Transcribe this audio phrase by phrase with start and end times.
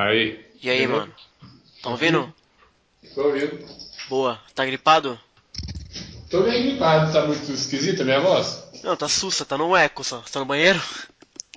[0.00, 0.42] Aí.
[0.62, 1.12] E aí, mano?
[1.82, 2.34] Tá ouvindo?
[3.14, 3.66] Tô ouvindo.
[4.08, 4.40] Boa.
[4.54, 5.20] Tá gripado?
[6.30, 8.64] Tô meio gripado, tá muito esquisita a minha voz?
[8.82, 10.22] Não, tá sussa, tá no eco só.
[10.22, 10.80] Você tá no banheiro?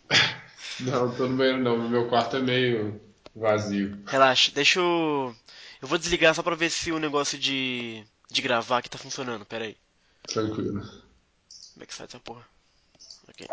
[0.81, 2.99] Não, tô no banheiro não, meu quarto é meio
[3.33, 3.99] vazio.
[4.07, 5.33] Relaxa, deixa eu.
[5.79, 8.03] Eu vou desligar só pra ver se o negócio de.
[8.29, 9.45] de gravar aqui tá funcionando.
[9.45, 9.77] Pera aí.
[10.27, 10.81] Tranquilo.
[10.81, 12.43] Como é que sai essa porra?
[13.29, 13.47] Ok.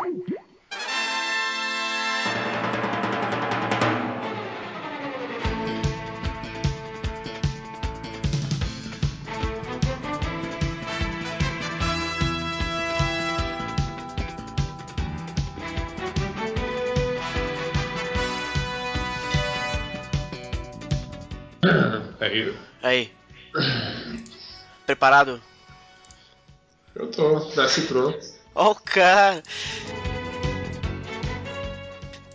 [22.21, 23.13] Aí, Aí.
[24.85, 25.41] Preparado?
[26.95, 28.19] eu tô, nasci pronto.
[28.53, 29.41] Ó o cara!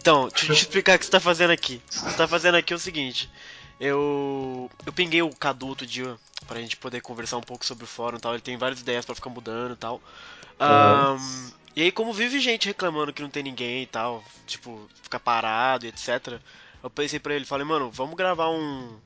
[0.00, 1.82] Então, deixa eu te explicar o que você tá fazendo aqui.
[1.86, 3.30] O que você tá fazendo aqui é o seguinte.
[3.78, 4.70] Eu.
[4.84, 8.16] Eu pinguei o Cadu outro dia pra gente poder conversar um pouco sobre o fórum
[8.16, 8.32] e tal.
[8.32, 10.00] Ele tem várias ideias pra ficar mudando e tal.
[10.58, 11.18] Ahn,
[11.76, 15.84] e aí, como vive gente reclamando que não tem ninguém e tal, tipo, ficar parado
[15.84, 16.40] e etc.
[16.82, 18.96] Eu pensei pra ele, falei, mano, vamos gravar um.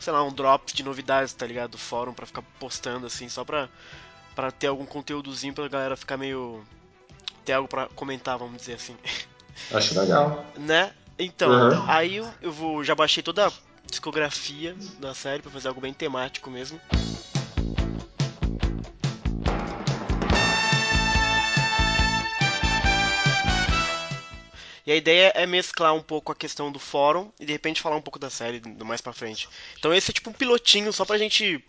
[0.00, 1.72] Sei lá, um drops de novidades, tá ligado?
[1.72, 3.68] Do fórum pra ficar postando assim, só pra,
[4.34, 6.64] pra ter algum conteúdozinho pra galera ficar meio.
[7.44, 8.96] ter algo pra comentar, vamos dizer assim.
[9.72, 10.44] Acho legal.
[10.56, 10.92] né?
[11.18, 11.84] Então, Uhum.
[11.86, 12.82] aí eu, eu vou.
[12.82, 13.52] Já baixei toda a
[13.90, 16.80] discografia da série pra fazer algo bem temático mesmo.
[24.90, 27.94] E a ideia é mesclar um pouco a questão do fórum e de repente falar
[27.94, 29.48] um pouco da série mais pra frente.
[29.78, 31.64] Então esse é tipo um pilotinho só pra gente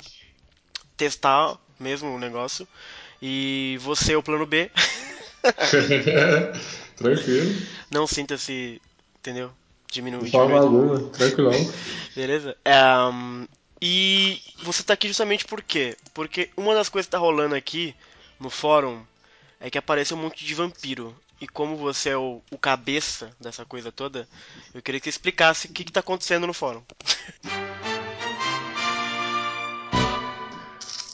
[0.98, 2.68] testar mesmo o negócio.
[3.22, 4.72] E você é o plano B.
[6.98, 7.62] Tranquilo.
[7.92, 8.82] Não sinta-se,
[9.20, 9.52] entendeu?
[9.92, 10.26] Diminuir.
[10.26, 11.54] De forma alguma, tranquilão.
[12.18, 12.58] Beleza?
[13.14, 13.48] Hum,
[13.80, 15.96] e você tá aqui justamente por quê?
[16.16, 17.94] Porque uma das coisas que tá rolando aqui
[18.40, 19.00] no fórum
[19.60, 21.16] é que apareceu um monte de vampiro.
[21.42, 24.28] E como você é o, o cabeça dessa coisa toda,
[24.76, 26.84] eu queria que você explicasse o que, que tá acontecendo no fórum.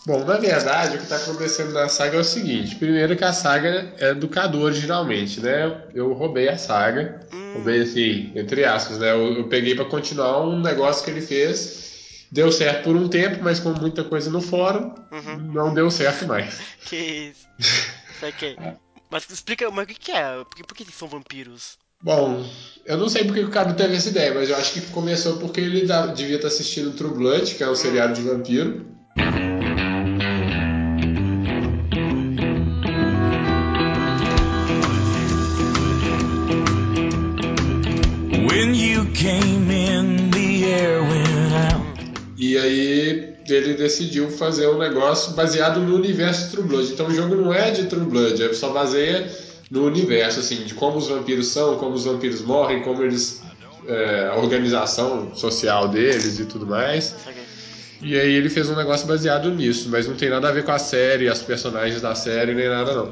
[0.06, 3.32] Bom, na verdade, o que está acontecendo na saga é o seguinte: primeiro que a
[3.32, 5.84] saga é do Cadu originalmente, né?
[5.94, 7.22] Eu roubei a saga,
[7.54, 9.12] roubei assim, entre aspas, né?
[9.12, 13.40] Eu, eu peguei para continuar um negócio que ele fez, deu certo por um tempo,
[13.42, 14.94] mas com muita coisa no fórum,
[15.54, 16.60] não deu certo mais.
[16.88, 16.96] Que
[17.32, 17.48] isso?
[18.22, 18.58] Saquei.
[19.10, 20.44] Mas explica, mas o que, que é?
[20.44, 21.78] Por que, por que são vampiros?
[22.02, 22.46] Bom,
[22.86, 25.60] eu não sei porque o Cadu teve essa ideia, mas eu acho que começou porque
[25.62, 28.86] ele da- devia estar assistindo True Blood, que é um seriado de vampiro.
[38.48, 41.98] When you came in, the air went out.
[42.38, 46.94] E aí ele decidiu fazer um negócio baseado no universo True Blood.
[46.94, 49.32] Então o jogo não é de True Blood, é só baseia
[49.70, 53.42] no universo, assim, de como os vampiros são, como os vampiros morrem, como eles.
[53.88, 57.16] é, a organização social deles e tudo mais.
[58.02, 60.72] E aí ele fez um negócio baseado nisso, mas não tem nada a ver com
[60.72, 63.12] a série, as personagens da série, nem nada não.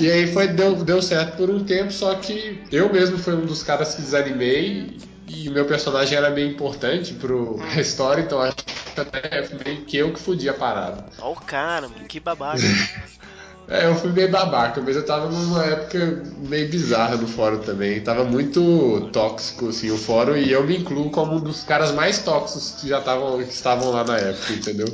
[0.00, 3.44] E aí foi, deu, deu certo por um tempo, só que eu mesmo fui um
[3.44, 4.96] dos caras que desanimei
[5.28, 8.64] e o meu personagem era meio importante pro, pra história, então acho que
[9.00, 11.06] até meio que eu que fudi a parada.
[11.18, 12.62] Ó o cara, mano, que babaca.
[13.66, 17.98] É, eu fui meio babaca, mas eu tava numa época meio bizarra no fórum também.
[18.02, 22.18] Tava muito tóxico, assim, o fórum, e eu me incluo como um dos caras mais
[22.18, 24.86] tóxicos que já estavam, que estavam lá na época, entendeu?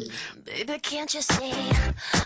[0.47, 1.51] Baby, can't you see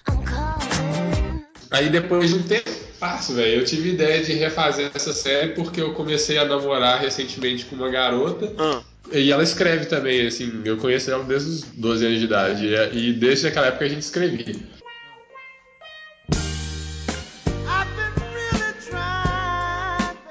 [0.07, 1.45] I'm calling?
[1.71, 2.71] Aí depois de um tempo
[3.01, 7.65] passo, velho, eu tive ideia de refazer essa série porque eu comecei a namorar recentemente
[7.65, 8.53] com uma garota.
[8.59, 8.83] Ah,
[9.13, 12.67] E ela escreve também, assim, eu conheço ela desde os 12 anos de idade.
[12.67, 14.55] E, e desde aquela época a gente escrevia.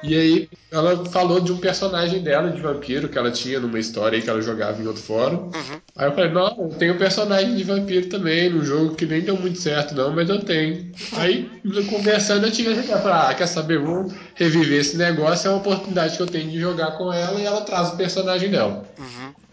[0.04, 4.18] E aí ela falou de um personagem dela, de vampiro, que ela tinha numa história
[4.18, 5.50] aí que ela jogava em outro fórum.
[5.96, 9.22] Aí eu falei, não, eu tenho um personagem de vampiro também, num jogo que nem
[9.22, 10.92] deu muito certo não, mas eu tenho.
[11.16, 15.60] Aí, conversando, eu tive ideia, falei, ah, quer saber, vou reviver esse negócio, é uma
[15.60, 18.84] oportunidade que eu tenho de jogar com ela e ela traz o personagem dela.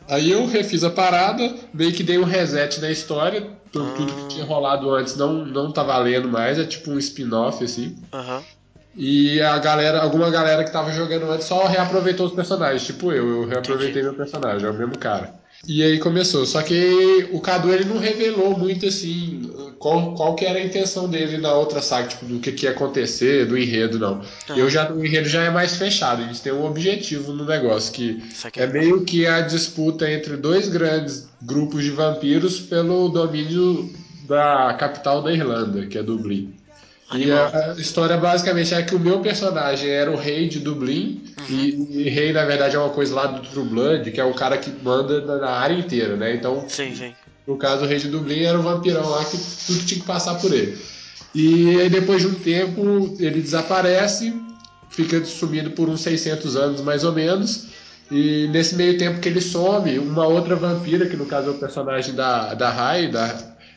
[0.08, 4.24] Aí eu refiz a parada, meio que dei um reset na história, tu- tudo que
[4.24, 7.96] tinha rolado antes não, não tá valendo mais, é tipo um spin-off, assim.
[8.12, 8.42] aham.
[8.96, 13.42] E a galera, alguma galera que tava jogando antes só reaproveitou os personagens, tipo eu,
[13.42, 15.38] eu reaproveitei meu personagem, é o mesmo cara.
[15.66, 19.50] E aí começou, só que o Cadu ele não revelou muito assim
[19.80, 22.70] qual, qual que era a intenção dele na outra saga, tipo, do que, que ia
[22.70, 24.20] acontecer, do enredo, não.
[24.48, 24.58] Ah.
[24.58, 28.22] Eu já, o enredo já é mais fechado, eles têm um objetivo no negócio, que
[28.34, 28.62] Saquei.
[28.62, 33.90] é meio que a disputa entre dois grandes grupos de vampiros pelo domínio
[34.28, 36.54] da capital da Irlanda, que é Dublin.
[37.12, 37.50] E Animal.
[37.52, 42.04] a, a história basicamente é que o meu personagem era o rei de Dublin, e,
[42.04, 44.56] e rei na verdade é uma coisa lá do True Blood, que é o cara
[44.56, 46.34] que manda na, na área inteira, né?
[46.34, 47.12] Então, Sim, sim.
[47.46, 49.36] no caso, o rei de Dublin era o vampirão lá que
[49.66, 50.78] tudo tinha que passar por ele.
[51.34, 54.34] E aí, depois de um tempo, ele desaparece,
[54.88, 57.68] fica sumido por uns 600 anos mais ou menos.
[58.10, 61.54] E nesse meio tempo que ele some, uma outra vampira, que no caso é o
[61.58, 63.26] personagem da, da Rai, da,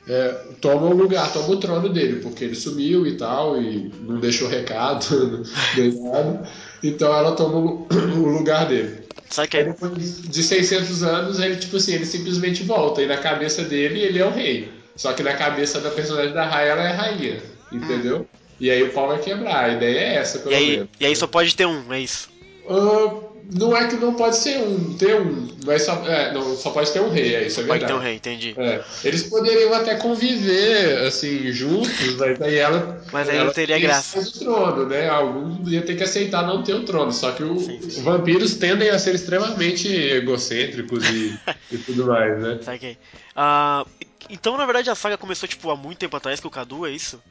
[0.07, 0.29] é,
[0.59, 4.47] toma o lugar, toma o trono dele, porque ele sumiu e tal, e não deixou
[4.49, 5.43] recado,
[5.77, 6.43] nem nada.
[6.83, 7.87] Então ela toma o,
[8.37, 9.03] lugar dele.
[9.29, 9.65] Sabe que Aí é?
[9.67, 13.01] depois de 600 anos, ele, tipo assim, ele simplesmente volta.
[13.01, 14.69] E na cabeça dele, ele é o rei.
[14.95, 17.41] Só que na cabeça da personagem da Raia, ela é a rainha.
[17.71, 18.27] Entendeu?
[18.59, 19.65] E aí o pau vai quebrar.
[19.65, 20.89] A ideia é essa, pelo E aí, menos.
[20.99, 22.29] e aí só pode ter um, é isso.
[22.69, 23.11] Ah,
[23.51, 25.47] não é que não pode ser um, ter um.
[25.65, 27.93] Mas só, é, não, só pode ter um rei, é isso, é Pode verdade.
[27.93, 28.53] ter um rei, entendi.
[28.57, 33.01] É, eles poderiam até conviver, assim, juntos, mas aí ela.
[33.11, 34.19] Mas aí ela não teria graça.
[34.19, 35.07] o trono, né?
[35.09, 37.11] Algum ia ter que aceitar não ter o trono.
[37.11, 37.87] Só que o- Sim, sim.
[37.87, 41.37] os vampiros tendem a ser extremamente egocêntricos e,
[41.71, 42.59] e tudo mais, né?
[42.63, 42.97] Saquei.
[43.35, 43.85] Ah,
[44.29, 46.91] então, na verdade, a saga começou, tipo, há muito tempo atrás com o Cadu, é
[46.91, 47.21] isso?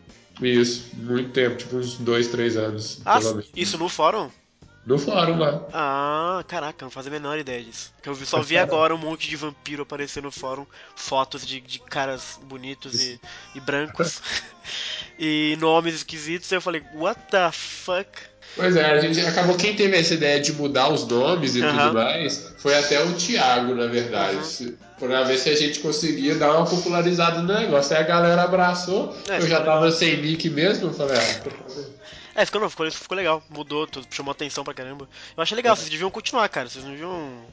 [0.41, 3.01] Isso, muito tempo, tipo uns dois, três anos.
[3.05, 3.21] Ah,
[3.55, 4.31] isso no fórum?
[4.85, 5.61] No fórum lá.
[5.73, 7.93] Ah, caraca, não fazia a menor ideia disso.
[8.03, 11.79] Que eu só vi agora um monte de vampiro aparecer no fórum, fotos de, de
[11.79, 13.21] caras bonitos e,
[13.55, 14.21] e brancos,
[15.17, 18.09] e nomes esquisitos, e eu falei, what the fuck?
[18.57, 21.85] Pois é, a gente acabou quem teve essa ideia de mudar os nomes e Aham.
[21.85, 24.65] tudo mais foi até o Thiago, na verdade.
[24.65, 24.77] Uhum.
[24.99, 27.97] Pra ver se a gente conseguia dar uma popularizada no negócio.
[27.97, 31.41] Aí a galera abraçou, É, eu já tava sem nick mesmo, eu falei, ah.
[32.35, 35.09] É, ficou, não, ficou, ficou legal, mudou, tudo, chamou atenção pra caramba.
[35.37, 37.45] Eu achei legal, vocês deviam continuar, cara, vocês não deviam...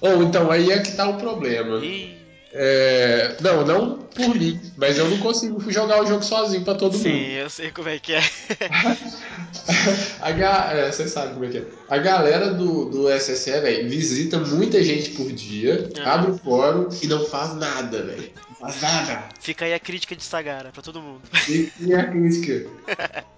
[0.00, 1.84] Ou então, aí é que tá o problema.
[1.84, 2.23] Ih,
[2.56, 6.92] É, não, não por mim, mas eu não consigo jogar o jogo sozinho pra todo
[6.92, 7.02] mundo.
[7.02, 8.20] sim, eu sei como é que é.
[10.22, 10.70] A ga...
[10.72, 11.64] é, você sabe como é que é.
[11.88, 16.10] A galera do, do SSE, velho, visita muita gente por dia, Aham.
[16.10, 18.30] abre o fórum e não faz nada, velho.
[18.50, 19.28] Não faz nada.
[19.40, 21.22] Fica aí a crítica de Sagara pra todo mundo.
[21.48, 22.70] E a crítica?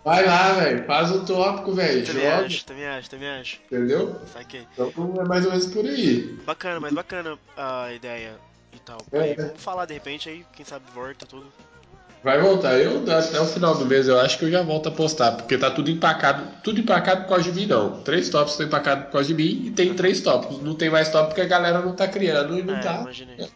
[0.04, 3.58] Vai lá, velho, faz um tópico, velho, Também joga, acho, também acho, também acho.
[3.66, 4.14] entendeu?
[4.30, 4.66] Saquei.
[4.74, 6.36] Então é mais ou menos por aí.
[6.44, 8.34] Bacana, mas bacana a ideia
[8.76, 8.98] e tal.
[9.12, 9.34] É, Aí, é.
[9.34, 11.46] vamos falar de repente aí, quem sabe volta tudo.
[12.22, 12.76] Vai voltar.
[12.78, 15.56] Eu até o final do mês eu acho que eu já volto a postar, porque
[15.56, 16.44] tá tudo empacado.
[16.62, 18.02] Tudo empacado por causa de mim, não.
[18.02, 20.60] Três tópicos estão empacados por causa de mim e tem três tópicos.
[20.60, 23.00] Não tem mais tópico porque a galera não tá criando e não é, tá.
[23.00, 23.48] imaginei.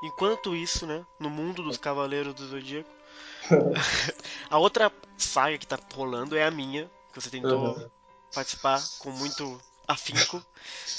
[0.00, 2.88] Enquanto isso, né, no mundo dos Cavaleiros do Zodíaco,
[4.50, 7.88] a outra saga que tá rolando é a minha, que você tentou Uhum.
[8.34, 10.42] participar com muito afinco.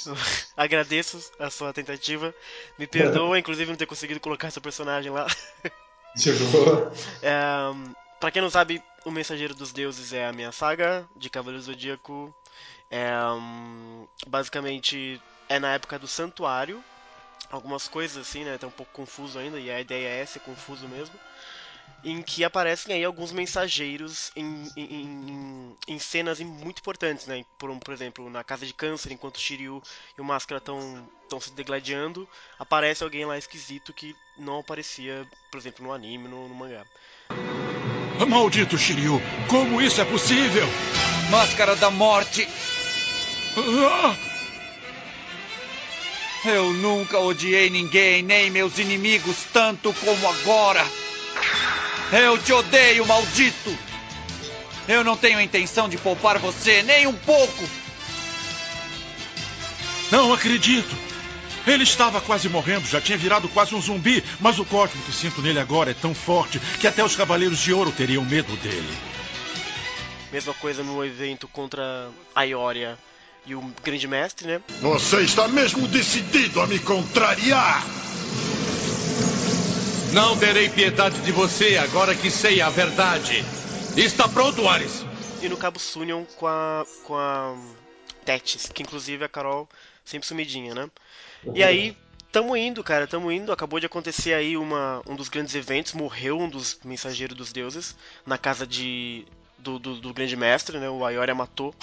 [0.57, 2.33] Agradeço a sua tentativa.
[2.77, 5.27] Me perdoa, inclusive, não ter conseguido colocar seu personagem lá.
[6.15, 6.91] De boa.
[7.21, 7.39] É,
[8.19, 12.33] pra quem não sabe, O Mensageiro dos Deuses é a minha saga de Cavaleiro Zodíaco.
[12.91, 13.09] É,
[14.27, 16.83] basicamente é na época do Santuário.
[17.51, 18.57] Algumas coisas assim, né?
[18.57, 21.19] Tá um pouco confuso ainda, e a ideia é ser confuso mesmo.
[22.03, 27.43] Em que aparecem aí alguns mensageiros em, em, em- em cenas muito importantes, né?
[27.57, 29.83] Por, por exemplo, na Casa de Câncer, enquanto o Shiryu
[30.17, 31.07] e o Máscara estão
[31.41, 32.27] se degladiando,
[32.57, 36.85] aparece alguém lá esquisito que não aparecia, por exemplo, no anime, no, no mangá.
[38.27, 40.65] Maldito Shiryu, como isso é possível?
[41.29, 42.47] Máscara da morte.
[43.57, 44.15] Ah!
[46.45, 50.85] Eu nunca odiei ninguém, nem meus inimigos, tanto como agora.
[52.11, 53.77] Eu te odeio, maldito!
[54.87, 57.69] Eu não tenho intenção de poupar você, nem um pouco!
[60.11, 61.09] Não acredito!
[61.67, 65.41] Ele estava quase morrendo, já tinha virado quase um zumbi, mas o cósmo que sinto
[65.41, 68.97] nele agora é tão forte que até os Cavaleiros de Ouro teriam medo dele.
[70.31, 72.97] Mesma coisa no evento contra a Ioria
[73.45, 74.61] e o Grande Mestre, né?
[74.81, 77.83] Você está mesmo decidido a me contrariar?
[80.13, 83.45] Não terei piedade de você agora que sei a verdade.
[83.95, 85.05] Está pronto, Ares?
[85.41, 86.85] E no Cabo Sunion com a.
[87.03, 87.55] com a.
[88.25, 89.67] Tétis, que inclusive a Carol
[90.03, 90.89] sempre sumidinha, né?
[91.53, 91.97] E aí,
[92.31, 93.51] tamo indo, cara, tamo indo.
[93.51, 97.95] Acabou de acontecer aí uma, um dos grandes eventos, morreu um dos mensageiros dos deuses
[98.25, 99.25] na casa de
[99.61, 100.89] do, do, do grande mestre, né?
[100.89, 101.73] O Ayoria matou.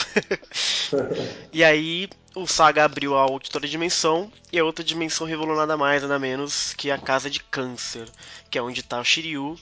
[1.52, 6.02] e aí o Saga abriu a outra dimensão e a outra dimensão revelou nada mais,
[6.02, 8.09] nada menos que a Casa de Câncer,
[8.50, 9.59] que é onde tá o Shiryu,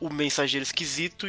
[0.00, 1.26] o Mensageiro Esquisito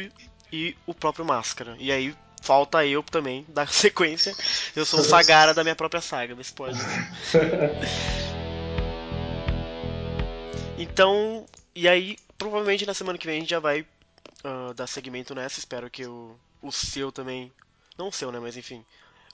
[0.52, 1.76] e o próprio Máscara.
[1.78, 4.34] E aí falta eu também dar sequência.
[4.74, 6.78] Eu sou o Sagara da minha própria saga, desse pode.
[10.78, 13.84] então, e aí provavelmente na semana que vem a gente já vai
[14.44, 15.58] uh, dar segmento nessa.
[15.58, 17.52] Espero que o, o seu também.
[17.98, 18.38] Não o seu, né?
[18.40, 18.84] Mas enfim.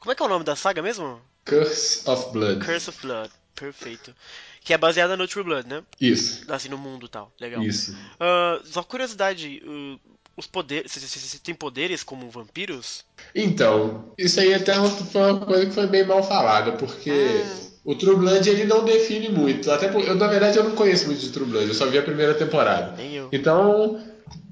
[0.01, 1.21] Como é que é o nome da saga mesmo?
[1.45, 2.65] Curse of Blood.
[2.65, 3.31] Curse of Blood.
[3.55, 4.15] Perfeito.
[4.61, 5.83] Que é baseada no True Blood, né?
[6.01, 6.45] Isso.
[6.53, 7.33] Assim, no mundo e tal.
[7.41, 7.63] Legal.
[7.63, 7.93] Isso.
[7.93, 9.99] Uh, só curiosidade, uh,
[10.37, 10.93] os poderes.
[10.93, 13.05] Você tem poderes como vampiros?
[13.35, 17.71] Então, isso aí até foi uma coisa que foi bem mal falada, porque hum.
[17.85, 19.71] o True Blood ele não define muito.
[19.71, 22.03] Até eu, na verdade, eu não conheço muito de True Blood, eu só vi a
[22.03, 22.95] primeira temporada.
[22.97, 23.29] Nem eu.
[23.33, 23.99] Então,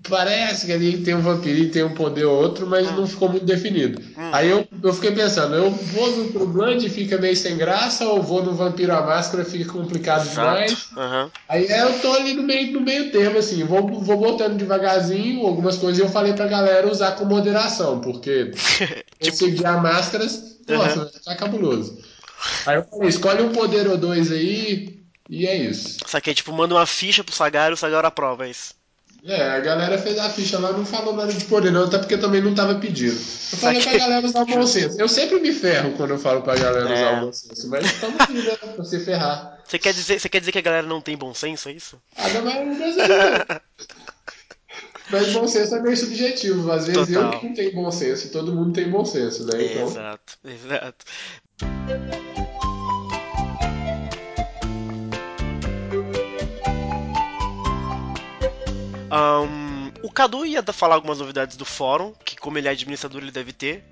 [0.08, 3.44] parece que ali tem um vampirinho, tem um poder ou outro, mas não ficou muito
[3.44, 4.00] definido.
[4.16, 4.30] Hum.
[4.32, 8.06] Aí eu, eu fiquei pensando, eu vou no True Blood e fica meio sem graça,
[8.06, 10.34] ou vou no Vampiro à Máscara e fica complicado Exato.
[10.34, 10.88] demais.
[10.96, 11.30] Uhum.
[11.48, 15.76] Aí eu tô ali no meio, no meio termo, assim, vou, vou botando devagarzinho algumas
[15.76, 18.50] coisas e eu falei pra galera usar com moderação, porque
[19.20, 21.10] Tipo- seguir a máscaras, nossa, Uhum.
[21.24, 21.98] tá cabuloso.
[22.66, 25.96] Aí eu falei, escolhe um poder ou dois aí, e é isso.
[26.06, 28.74] Saquei, tipo, manda uma ficha pro Sagar e o Sagar aprova, é isso.
[29.26, 32.18] É, a galera fez a ficha lá, não falou nada de poder não, até porque
[32.18, 33.14] também não tava pedindo.
[33.14, 35.00] Eu falei pra galera usar o bom senso.
[35.00, 36.92] Eu sempre me ferro quando eu falo pra galera É.
[36.94, 39.58] usar o bom senso, mas estamos aqui, né, pra se ferrar.
[39.66, 41.98] Você quer, dizer, você quer dizer que a galera não tem bom senso, é isso?
[42.18, 43.62] A galera não brasileira.
[45.10, 46.70] Mas bom senso é meio subjetivo.
[46.70, 47.40] Às vezes eu Total.
[47.40, 49.52] que não tenho bom senso, todo mundo tem bom senso, né?
[49.64, 51.04] Então, Exato, exato.
[59.14, 63.30] Ahn, o Cadu ia falar algumas novidades do fórum, que como ele é administrador ele
[63.30, 63.84] deve ter.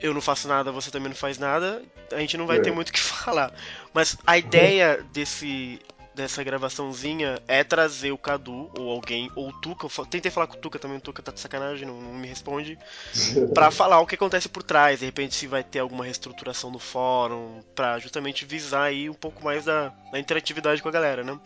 [0.00, 1.82] Eu não faço nada, você também não faz nada.
[2.12, 2.60] A gente não vai É.
[2.60, 3.52] ter muito o que falar.
[3.92, 5.80] Mas a ideia desse
[6.14, 9.88] dessa gravaçãozinha é trazer o Cadu ou alguém ou o Tuca.
[10.04, 12.78] Tentei falar com o Tuca também, o Tuca tá de sacanagem, não, não me responde.
[13.54, 16.78] Pra falar o que acontece por trás, de repente se vai ter alguma reestruturação no
[16.78, 21.38] fórum, pra justamente visar aí um pouco mais da, da interatividade com a galera, né?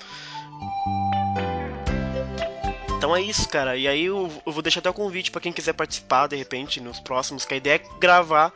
[3.06, 3.76] Então é isso, cara.
[3.76, 6.80] E aí eu, eu vou deixar até o convite pra quem quiser participar, de repente,
[6.80, 8.52] nos próximos, que a ideia é gravar,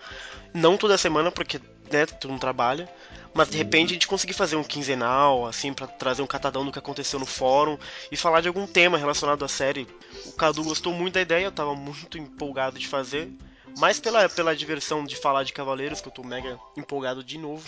[0.53, 2.89] não toda semana, porque, né, tu não trabalha,
[3.33, 6.73] mas de repente a gente conseguir fazer um quinzenal, assim, pra trazer um catadão do
[6.73, 7.79] que aconteceu no fórum
[8.11, 9.87] e falar de algum tema relacionado à série.
[10.27, 13.31] O Cadu gostou muito da ideia, eu tava muito empolgado de fazer.
[13.79, 17.65] Mais pela, pela diversão de falar de Cavaleiros, que eu tô mega empolgado de novo.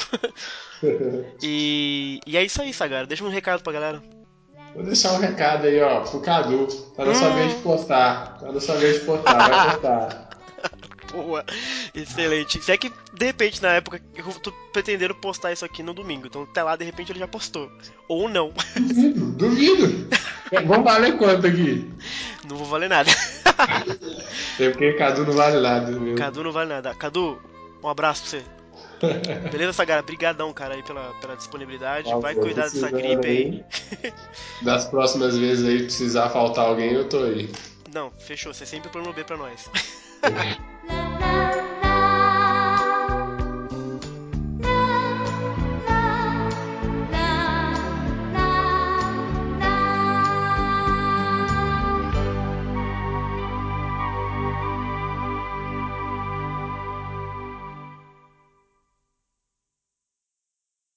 [1.40, 3.06] e, e é isso aí, Sagara.
[3.06, 4.02] Deixa um recado pra galera.
[4.74, 6.66] Vou deixar um recado aí, ó, pro Cadu.
[6.96, 7.34] Tá na sua Hum.
[7.34, 8.38] vez de postar.
[8.38, 10.28] Tá na sua vez de postar, vai postar.
[11.12, 11.44] Boa,
[11.94, 12.62] excelente.
[12.62, 16.26] Se é que, de repente, na época, eu tô pretendendo postar isso aqui no domingo.
[16.26, 17.70] Então, até lá, de repente, ele já postou.
[18.08, 18.50] Ou não.
[18.76, 20.08] Duvido, duvido.
[20.66, 21.90] Vamos valer quanto aqui?
[22.48, 23.10] Não vou valer nada.
[24.58, 26.16] É porque Cadu não vale nada mesmo.
[26.16, 26.94] Cadu não vale nada.
[26.94, 27.38] Cadu,
[27.82, 28.44] um abraço pra você.
[29.50, 30.02] Beleza, Sagara?
[30.02, 32.09] Brigadão, cara, aí pela, pela disponibilidade.
[32.09, 33.64] Nossa, Vai cuidar dessa gripe aí.
[34.62, 37.50] Das próximas vezes aí, precisar faltar alguém, eu tô aí.
[37.92, 38.54] Não, fechou.
[38.54, 39.68] Você é sempre plano B pra nós.